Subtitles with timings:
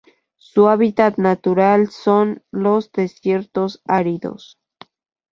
[0.39, 4.57] Su hábitat natural son: los desiertos áridos.